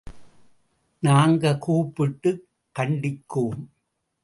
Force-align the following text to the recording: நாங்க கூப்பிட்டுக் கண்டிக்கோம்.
நாங்க 0.99 1.57
கூப்பிட்டுக் 1.57 2.47
கண்டிக்கோம். 2.79 3.67